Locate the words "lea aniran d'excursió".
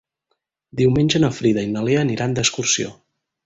1.91-2.95